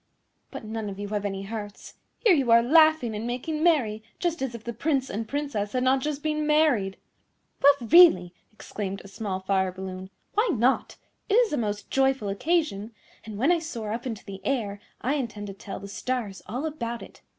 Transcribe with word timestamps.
But 0.49 0.63
none 0.65 0.89
of 0.89 0.97
you 0.97 1.09
have 1.09 1.25
any 1.25 1.43
hearts. 1.43 1.93
Here 2.25 2.33
you 2.33 2.49
are 2.49 2.63
laughing 2.63 3.13
and 3.13 3.27
making 3.27 3.61
merry 3.61 4.01
just 4.17 4.41
as 4.41 4.55
if 4.55 4.63
the 4.63 4.73
Prince 4.73 5.11
and 5.11 5.27
Princess 5.27 5.73
had 5.73 5.83
not 5.83 6.01
just 6.01 6.23
been 6.23 6.47
married." 6.47 6.97
"Well, 7.61 7.73
really," 7.87 8.33
exclaimed 8.51 9.03
a 9.03 9.07
small 9.07 9.41
Fire 9.41 9.71
balloon, 9.71 10.09
"why 10.33 10.49
not? 10.53 10.95
It 11.29 11.35
is 11.35 11.53
a 11.53 11.57
most 11.57 11.91
joyful 11.91 12.29
occasion, 12.29 12.95
and 13.25 13.37
when 13.37 13.51
I 13.51 13.59
soar 13.59 13.91
up 13.93 14.07
into 14.07 14.25
the 14.25 14.43
air 14.43 14.79
I 15.01 15.13
intend 15.13 15.45
to 15.45 15.53
tell 15.53 15.79
the 15.79 15.87
stars 15.87 16.41
all 16.47 16.65
about 16.65 17.03
it. 17.03 17.21